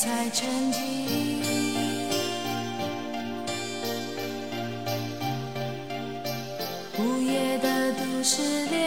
[0.00, 0.78] 才沉寂？
[6.96, 8.79] 午夜的都市里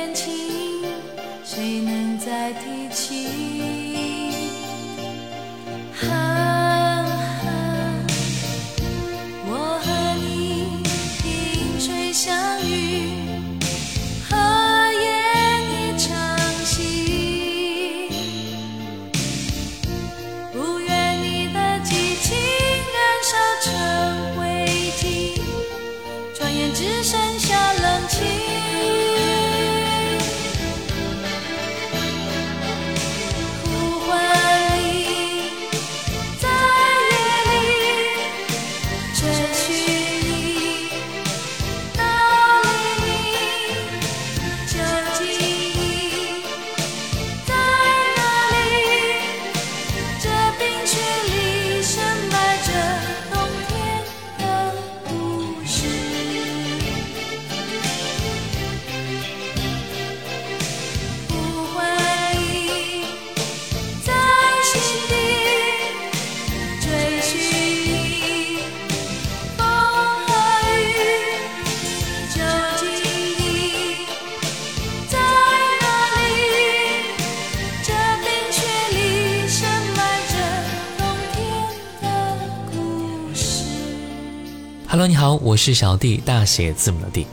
[85.08, 87.28] 你好，我是小弟，大写字母的弟。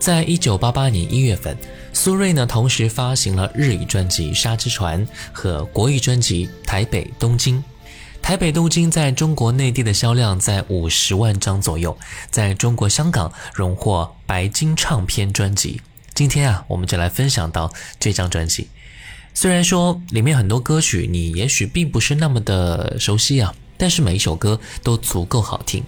[0.00, 1.56] 在一九八八年一月份，
[1.92, 7.58] 苏芮呢同时发行了日语专辑《沙之船》和国语专辑《台北东京》。
[8.20, 11.96] 台北东京在中国内地的销量在五十万张左右，
[12.30, 15.80] 在中国香港荣获白金唱片专辑。
[16.14, 18.66] 今天啊，我们就来分享到这张专辑。
[19.34, 25.84] 虽然说里面很多歌曲你也许并不是那么的熟悉啊，但是每一首歌都足够好听。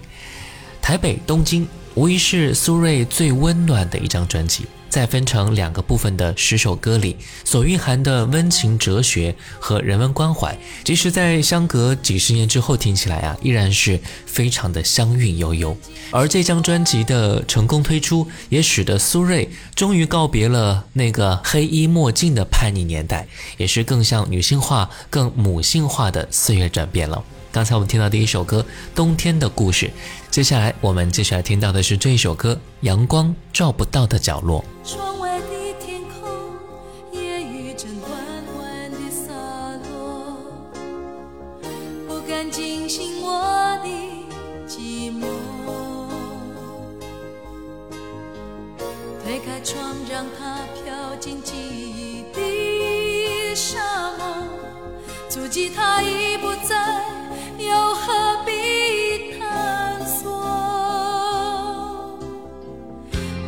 [0.82, 4.66] 台北、东京无疑是苏芮最温暖的一张专辑。
[4.88, 15.76] 在分成两个部分的十首歌里，所蕴含的温情、哲学和人文关怀，即使在相隔几十年之后听起来啊，依然是非常的香韵悠悠。
[16.10, 23.28] 而这张专辑的成功推出，也使得苏芮终于告别了那个黑衣墨镜的叛逆年代，
[23.58, 27.22] 也是更像女性化、更母性化的岁月转变了。
[27.52, 28.62] 刚才我们听到第一首歌
[28.94, 29.86] 《冬天的故事》，
[30.30, 34.64] 接下来我们接下来听到的是这一首歌《阳光照不到的角落》。
[34.88, 35.46] 窗外的
[35.84, 36.30] 天空，
[37.12, 38.12] 夜雨正缓
[38.54, 39.32] 缓地洒
[39.90, 40.36] 落，
[42.06, 43.42] 不敢惊醒我
[43.82, 43.88] 的
[44.68, 45.26] 寂寞。
[49.24, 51.42] 推开窗，让它飘进
[55.30, 57.04] 足迹它已不在。
[57.56, 60.28] 又何必探索？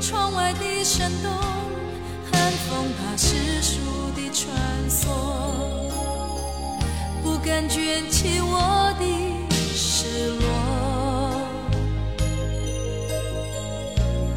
[0.00, 1.32] 窗外的山洞，
[2.30, 3.80] 寒风它世俗
[4.14, 4.54] 的穿
[4.88, 5.08] 梭，
[7.24, 9.04] 不敢卷起我的
[9.74, 10.44] 失落。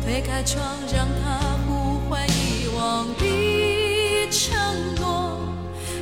[0.03, 4.57] 推开窗，让它呼唤遗忘的承
[4.95, 5.37] 诺，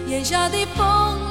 [0.08, 1.23] 眼下的风。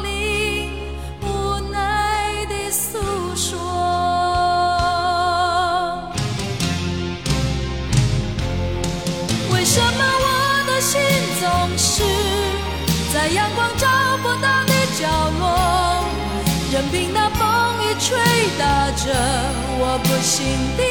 [19.99, 20.45] 不醒
[20.77, 20.83] 的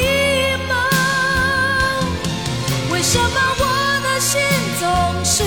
[0.68, 0.76] 梦。
[2.92, 3.64] 为什么我
[4.04, 4.40] 的心
[4.80, 4.86] 总
[5.26, 5.44] 是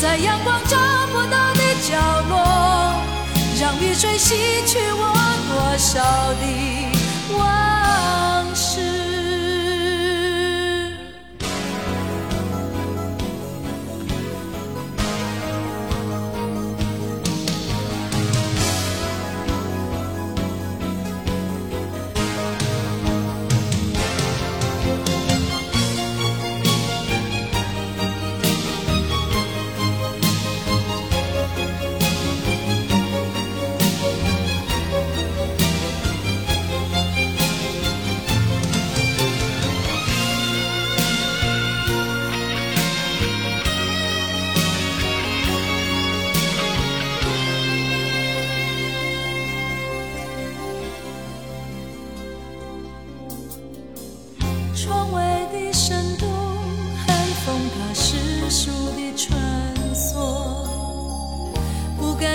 [0.00, 0.76] 在阳光照
[1.12, 1.90] 不到的角
[2.28, 2.34] 落，
[3.60, 4.34] 让雨水洗
[4.66, 5.02] 去我
[5.48, 6.00] 多少
[6.40, 6.42] 的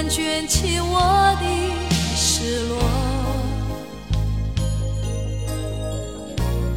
[0.10, 1.00] 卷起我
[1.40, 1.46] 的
[2.16, 2.78] 失落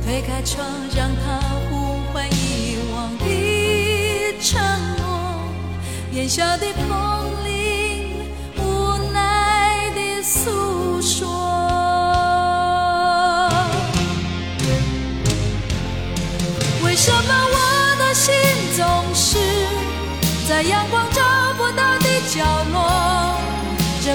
[0.05, 0.65] 推开窗
[0.97, 4.61] 让他呼唤遗忘的承
[4.97, 5.05] 诺
[6.13, 8.25] 眼下的风铃
[8.59, 11.56] 无奈的诉说。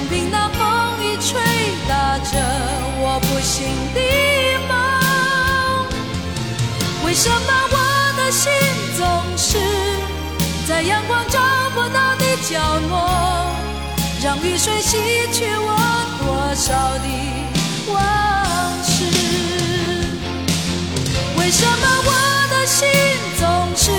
[0.02, 1.40] 任凭那风雨吹
[1.88, 2.40] 打着
[2.98, 4.00] 我不行的
[4.68, 4.74] 梦
[7.06, 7.38] 为什么
[7.70, 7.78] 我
[8.18, 8.52] 的心
[8.98, 9.06] 总
[9.38, 9.60] 是
[10.68, 11.40] 在阳光照
[11.76, 12.58] 不到的角
[12.90, 13.46] 落
[14.24, 14.98] 让雨水洗
[15.32, 15.78] 去我
[16.20, 17.08] 多少的
[17.94, 17.94] 往
[18.84, 19.06] 事
[21.38, 22.12] 为什么我
[22.50, 22.90] 的心
[23.38, 23.92] 总是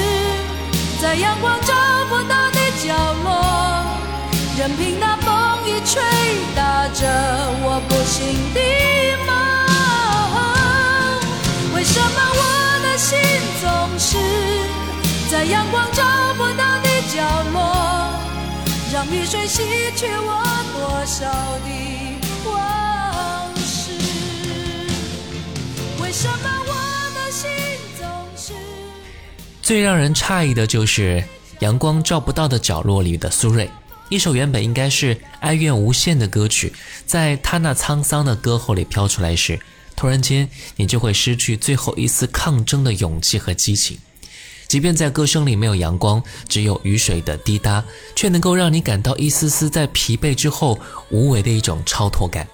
[1.01, 1.73] 在阳光照
[2.09, 2.93] 不到的角
[3.23, 3.85] 落
[4.59, 5.32] 任凭那风
[7.03, 7.09] 着
[7.65, 8.23] 我不幸
[8.55, 8.61] 的
[9.27, 9.35] 梦，
[11.75, 12.41] 为什么我
[12.85, 13.19] 的心
[13.61, 13.67] 总
[13.99, 14.07] 是
[15.29, 16.05] 在阳光照
[16.35, 17.19] 不到的角
[17.53, 17.59] 落，
[18.93, 19.65] 让雨水洗
[19.97, 20.31] 去我
[20.75, 21.27] 多少
[21.65, 21.69] 的
[22.49, 23.91] 往事？
[26.01, 26.73] 为什么我
[27.17, 27.51] 的心
[27.99, 28.07] 总
[28.37, 28.53] 是
[29.61, 31.25] 最让人诧异的，就是
[31.59, 33.69] 阳光照不到的角落里的苏瑞。
[34.13, 36.71] 一首原本应该是哀怨无限的歌曲，
[37.07, 39.59] 在他那沧桑的歌喉里飘出来时，
[39.97, 43.97] 突然间你就会失去最后一丝抗争的勇气和激情。
[44.69, 47.83] 即便在歌声里没有阳光，只有雨水的滴答，
[48.15, 50.79] 却能够让你感到一丝丝在疲惫之后
[51.09, 52.47] 无为的一种超脱感。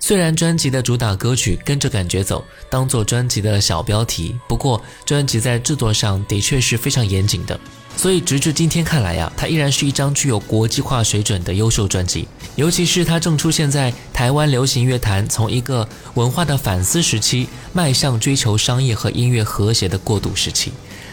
[0.00, 7.58] 虽然专辑的主打歌曲《跟着感觉走》当做专辑的小标题，不过专辑在制作上的确是非常严谨的。
[8.00, 12.26] 所以直至今天看来呀，它依然是一张具有国际化水准的优秀专辑。
[12.56, 20.72] 尤其是它正出现在台湾流行乐坛从一个文化的反思时期，迈向追求商业和音乐和谐的过渡时期，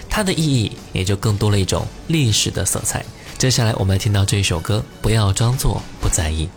[0.10, 3.04] 它的意义也就更多了一种历史的色彩。
[3.38, 6.48] 接下来我们听到这首歌，不要装作不在意。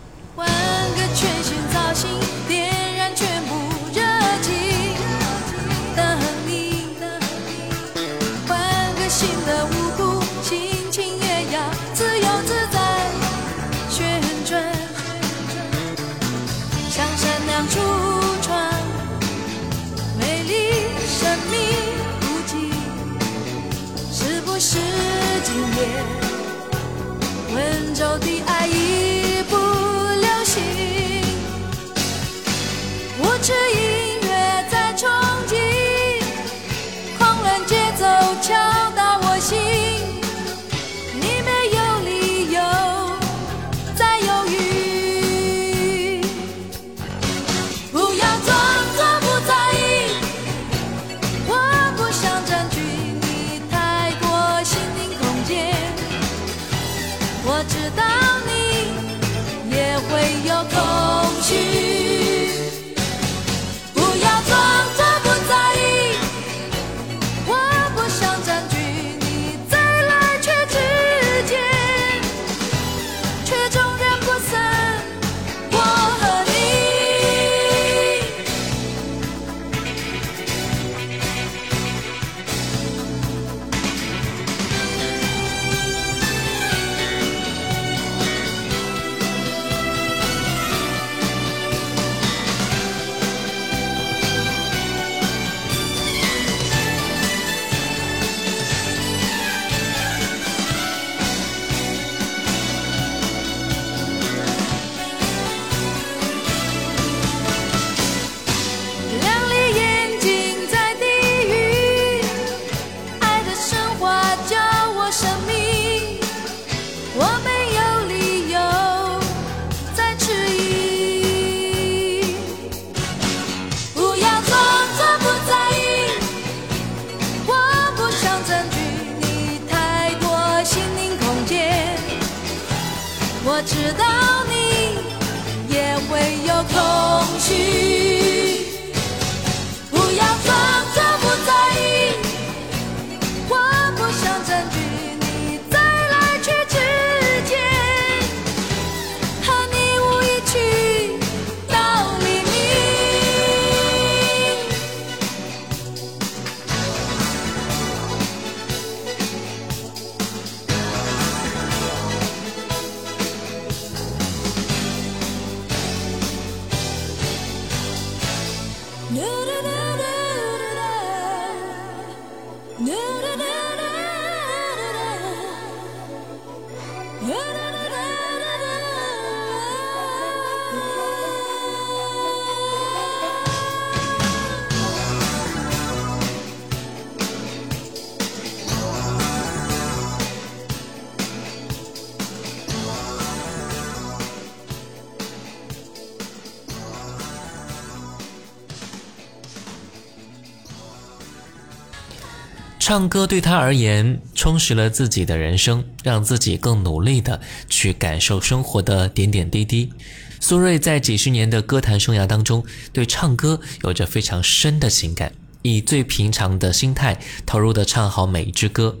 [202.91, 209.93] 唱歌对他而言，充实了自己的人生，让自己更努力的去感受生活的点点滴滴。
[210.41, 215.31] 苏芮在几十年的歌坛生涯当中，对唱歌有着非常深的情感，
[215.61, 218.97] 以最平常的心态投入的唱好每一支歌。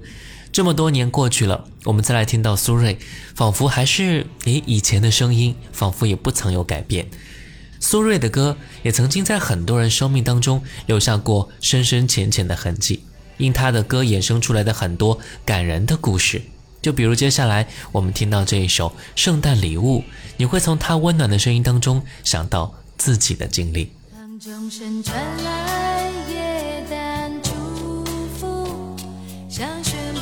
[0.53, 2.95] 这么多年过去了，我们再来听到苏芮，
[3.35, 7.07] 仿佛还是你以前的声音，仿佛也不曾有改变。
[7.81, 13.03] 苏芮的歌也曾经在很多人生命当中留下过深深浅浅的痕迹。
[13.41, 16.43] 因他的歌衍生出来的很多感人的故事，
[16.79, 19.99] 就比如接下来我们听到这一首《圣诞礼物》，
[20.37, 23.91] 你会从他温暖的声音当中想到自己的经历。
[24.13, 27.51] 当钟声传来，耶诞祝
[28.39, 28.95] 福，
[29.49, 30.19] 想宣布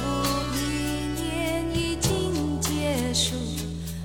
[0.56, 3.36] 一年已经结束。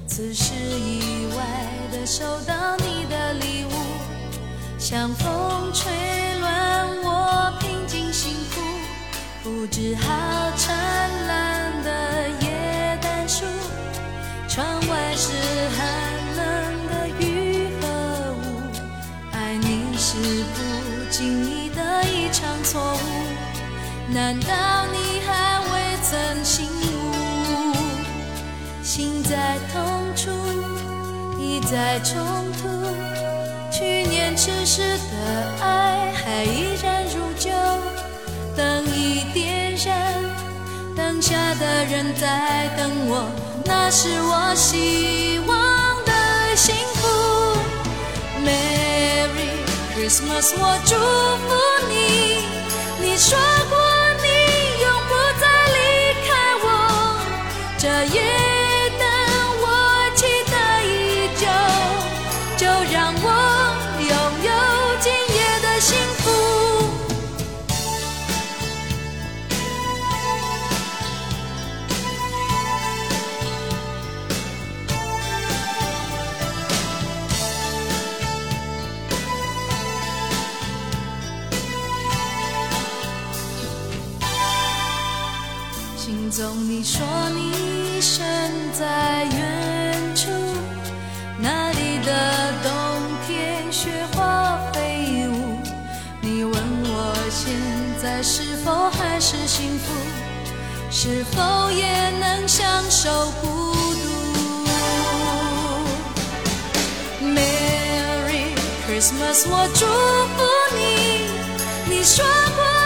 [0.09, 1.45] 此时意外
[1.93, 3.73] 的收到你的礼物，
[4.79, 5.93] 像风吹
[9.65, 10.77] 布置好灿
[11.27, 13.47] 烂的耶诞树，
[14.47, 15.33] 窗外是
[15.75, 15.87] 寒
[16.37, 16.45] 冷
[16.91, 17.87] 的雨和
[18.35, 18.45] 雾。
[19.33, 20.19] 爱你是
[20.53, 27.75] 不经意的一场错误，难道你还未曾醒悟？
[28.83, 30.31] 心在痛处，
[31.41, 32.23] 一再冲
[32.61, 32.69] 突。
[33.73, 36.45] 去年痴时的爱还
[41.27, 43.25] 下的人在等我，
[43.65, 45.57] 那是我希望
[46.05, 46.13] 的
[46.55, 47.57] 幸福。
[48.45, 49.49] Merry
[49.97, 50.95] Christmas，我祝
[51.47, 51.49] 福
[51.89, 52.45] 你。
[53.01, 53.39] 你说
[53.71, 53.79] 过
[54.23, 54.27] 你
[54.83, 55.79] 永不再离
[56.29, 56.29] 开
[56.63, 56.67] 我，
[57.79, 58.54] 这一。
[86.35, 88.21] 总你说你身
[88.73, 90.29] 在远处，
[91.39, 92.73] 那里的冬
[93.25, 95.61] 天雪花飞舞。
[96.21, 97.55] 你问我现
[98.03, 99.93] 在是否还是幸福，
[100.91, 103.47] 是否也能享受孤
[103.95, 104.09] 独
[107.23, 108.57] ？Merry
[108.89, 110.45] Christmas，我祝福
[110.77, 111.95] 你。
[111.95, 112.25] 你说
[112.57, 112.84] 过。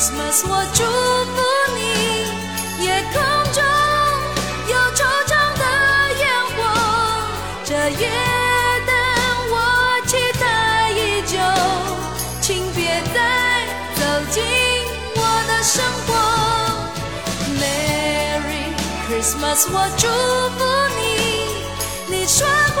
[0.00, 1.36] Christmas，我祝福
[1.76, 1.78] 你。
[2.82, 3.20] 夜空
[3.52, 3.62] 中
[4.66, 5.64] 有惆怅的
[6.16, 6.22] 烟
[6.56, 6.58] 火，
[7.66, 8.08] 这夜
[8.86, 8.90] 灯
[9.50, 9.54] 我
[10.06, 11.36] 期待已久，
[12.40, 13.18] 请别再
[13.94, 14.42] 走进
[15.16, 16.08] 我的生活。
[17.60, 18.72] Merry
[19.06, 20.08] Christmas，我祝
[20.56, 20.64] 福
[20.96, 21.00] 你。
[22.08, 22.80] 你说过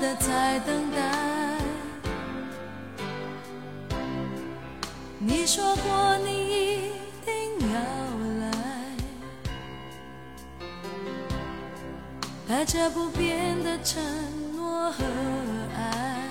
[0.00, 1.58] 的在等待
[5.18, 6.92] 你说过你一
[7.24, 7.78] 定要
[8.40, 8.52] 来
[12.46, 14.00] 带着不变的承
[14.56, 15.04] 诺和
[15.76, 16.28] 爱。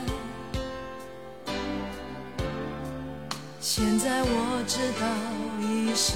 [3.59, 5.07] 现在我知道
[5.61, 6.13] 已失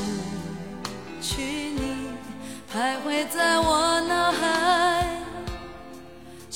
[1.22, 2.12] 去你
[2.74, 5.21] 徘徊在我脑海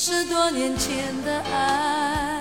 [0.07, 2.34] 是多年前的爱。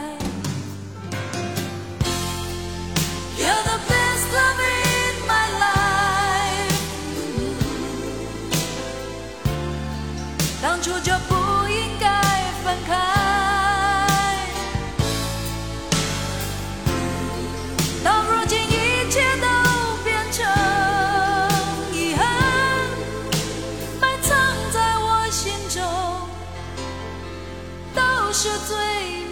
[28.47, 28.77] 是最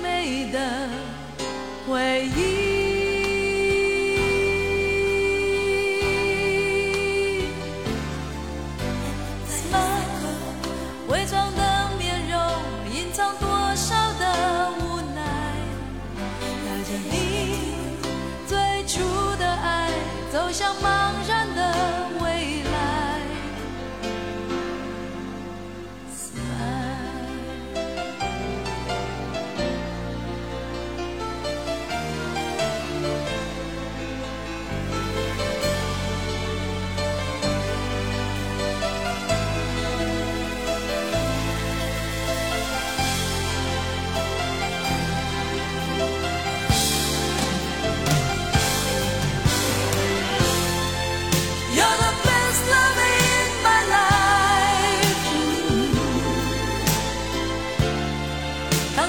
[0.03, 0.89] 美的
[1.87, 2.52] 回忆。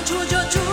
[0.05, 0.72] Chúa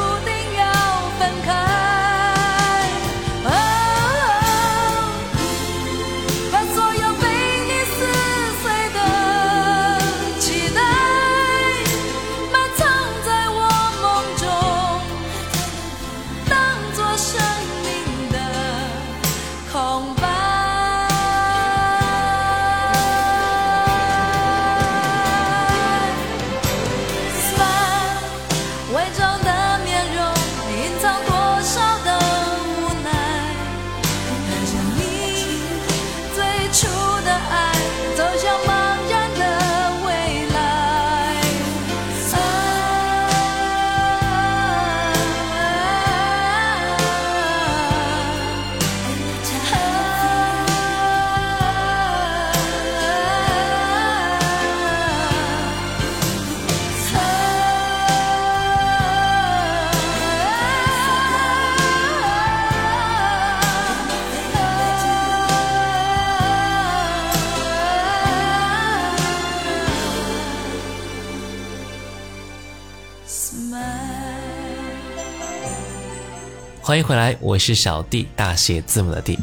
[76.90, 79.38] 欢迎回来，我是小弟，大写字母的弟。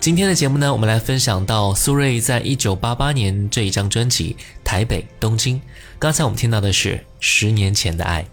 [0.00, 5.60] 今天的节目呢，我们来分享到苏芮在一九八八年这一张专辑《台北东京》。
[5.98, 8.24] 刚才我们听到的是十年前的爱，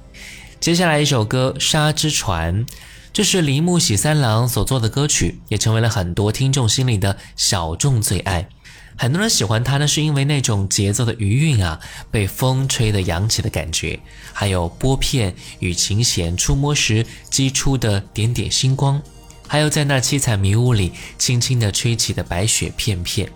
[0.62, 2.65] 接下来一首歌《沙之船》，
[3.12, 8.47] 这是铃木喜三郎所做的歌曲，也成为了很多听众心里的小众最爱。
[8.95, 11.79] 很多人喜欢它呢，是因为那种节奏的余韵啊，
[12.12, 13.99] 被风吹得扬起的感觉，
[14.32, 19.01] 还有拨片与琴弦触摸时击出的点点星光，
[19.47, 23.29] 还有在那七彩迷雾里轻轻地吹起的白雪片片。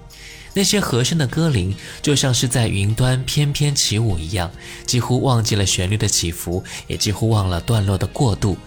[0.54, 4.50] 那些和声的歌铃，就像是在云端翩翩起舞一样，
[4.86, 8.58] 几乎忘记了旋律的起伏，也几乎忘了段落的过渡。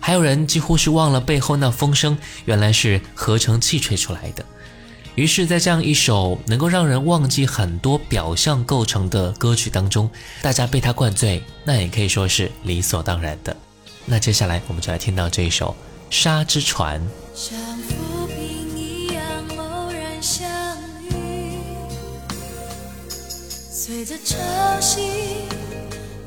[0.00, 4.44] 还有人几乎是忘了背后那风声原来是合成器吹出来的。
[5.18, 10.08] 于是，在这样一首能够让人忘记很多表象构成的歌曲当中，
[10.40, 13.56] 大家被他灌醉，那也可以说是理所当然的。
[14.04, 15.74] 那接下来，我们就来听到这一首
[16.16, 17.00] 《沙之船》。
[17.34, 19.24] 像浮萍一样
[19.56, 20.48] 偶然相，
[23.68, 24.36] 随着潮
[24.80, 25.00] 汐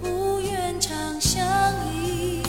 [0.04, 1.42] 无缘长相
[1.96, 2.42] 依，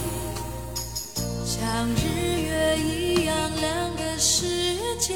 [1.46, 4.44] 像日月一样两个世
[4.98, 5.14] 界，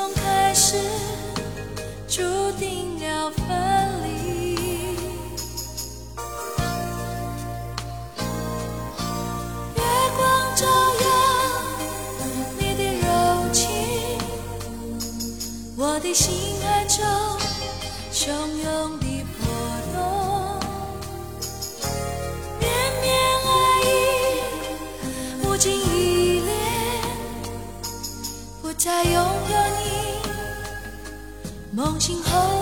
[0.00, 0.78] 从开始
[2.08, 3.44] 注定要分
[4.02, 4.54] 离。
[9.76, 9.82] 月
[10.16, 10.64] 光照
[11.02, 11.06] 耀
[12.58, 13.06] 你的柔
[13.52, 13.68] 情，
[15.76, 16.32] 我的心
[16.62, 16.96] 海中
[18.10, 18.24] 汹
[18.62, 19.04] 涌的
[19.36, 19.44] 波
[19.92, 19.98] 动，
[22.58, 22.64] 绵
[23.02, 23.06] 绵
[23.44, 23.50] 爱
[23.84, 23.88] 意
[25.44, 26.50] 无尽依恋，
[28.62, 29.49] 不再拥有，
[31.80, 32.59] 梦醒后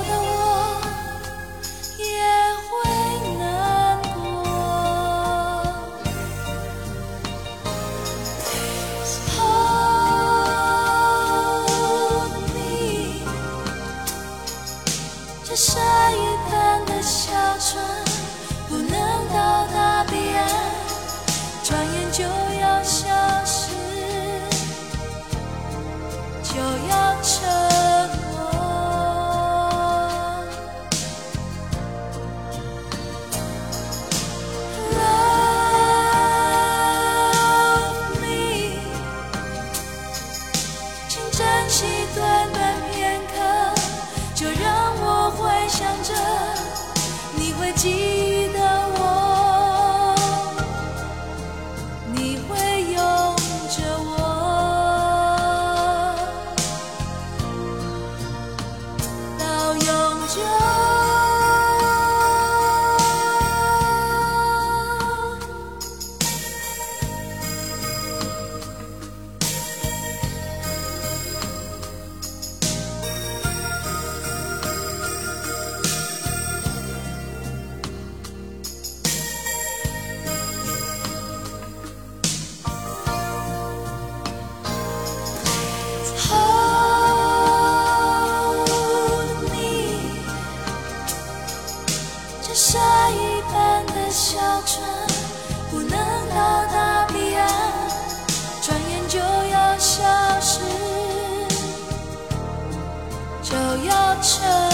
[103.51, 104.67] 就要沉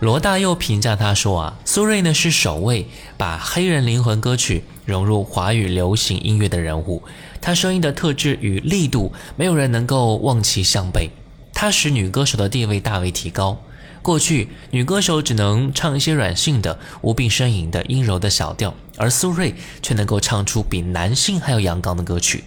[0.00, 2.86] 罗大佑评价他说啊，苏芮呢是首位
[3.18, 7.02] 把黑人灵魂歌曲融入华语流行音乐的人物。
[7.42, 11.10] 她声音的特质与力度，没有人能够望其项背。
[11.52, 13.62] 她使女歌手的地位大为提高。
[14.00, 22.44] 过去女歌手只能唱一些软性的、无病呻吟的阴柔的小调，而苏芮却能够唱出比男性还要阳刚的歌曲。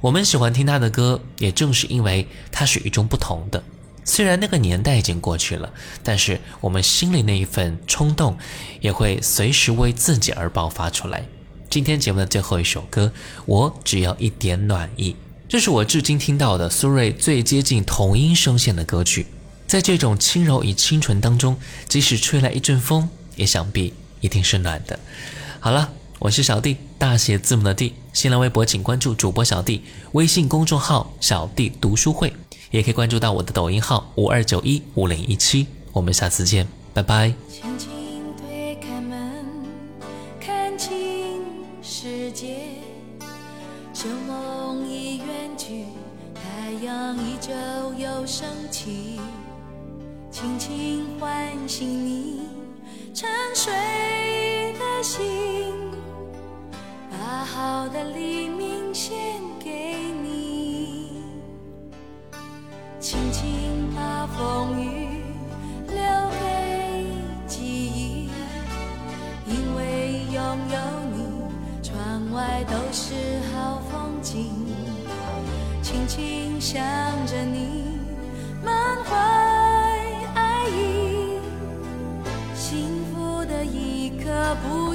[0.00, 3.62] 我们喜欢听她的歌，也正是因为她是与众不同的。
[4.06, 5.70] 虽然那个年代已经过去了，
[6.02, 8.38] 但是我们心里那一份冲动，
[8.80, 11.26] 也会随时为自己而爆发出来。
[11.68, 13.12] 今天节目的最后一首歌，
[13.44, 15.16] 我只要一点暖意，
[15.48, 19.26] 这是我至今听到的苏芮最接近童音声线的歌曲。
[19.66, 24.98] 在这种轻柔与清纯当中，即使吹来一阵风，也想必一定是暖的。
[25.58, 27.94] 好了，我是小弟，大写字母的弟。
[28.16, 32.32] 新浪微博请关注主播小弟，微信公众号小弟读书会，
[32.70, 35.66] 也可以关注到我的抖音号五二九一五零一七。
[35.92, 37.34] 我们下次见，拜拜。
[57.26, 59.16] 把好的黎明献
[59.58, 61.10] 给你，
[63.00, 65.08] 轻轻把风雨
[65.88, 65.96] 留
[66.38, 67.04] 给
[67.48, 68.30] 记忆，
[69.44, 70.78] 因为拥有
[71.16, 73.14] 你，窗外都是
[73.52, 74.52] 好风景，
[75.82, 76.80] 轻轻想
[77.26, 77.98] 着你，
[78.62, 79.16] 满怀
[80.36, 81.40] 爱意，
[82.54, 84.85] 幸福的一刻不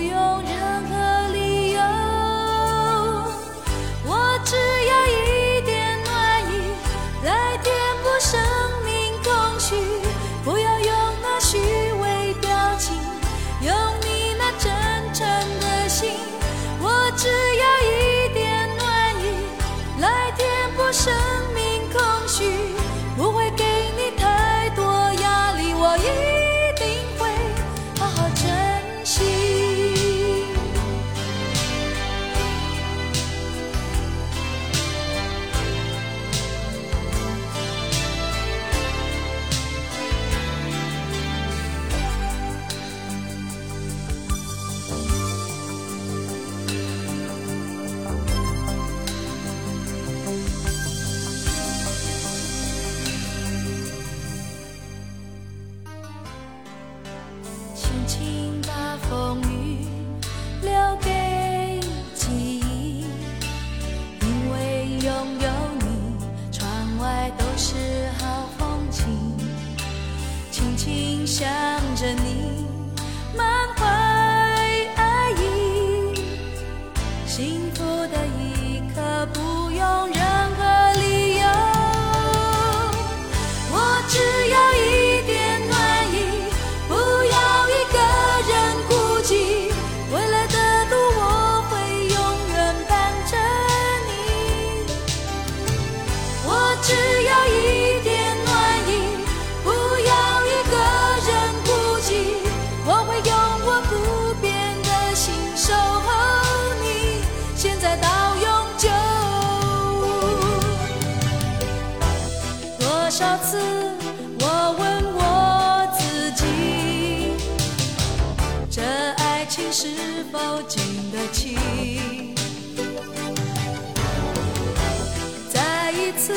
[126.17, 126.33] 次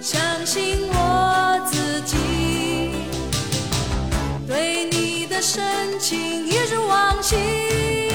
[0.00, 2.16] 相信我自己，
[4.46, 8.09] 对你的深情一如往昔。